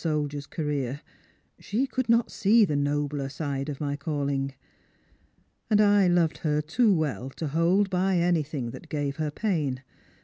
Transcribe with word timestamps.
jOidier's 0.01 0.47
career. 0.47 1.01
She 1.59 1.85
could 1.85 2.09
not 2.09 2.31
ace 2.43 2.67
the 2.67 2.75
nobler 2.75 3.29
side 3.29 3.69
of 3.69 3.79
my 3.79 3.95
calli..^. 3.95 4.53
And 5.69 5.79
I 5.79 6.07
loved 6.07 6.39
her 6.39 6.59
too 6.59 6.91
well 6.91 7.29
to 7.35 7.49
hoM 7.49 7.83
by 7.83 8.17
anything 8.17 8.71
that 8.71 8.89
gave 8.89 9.17
her 9.17 9.29
pain. 9.29 9.83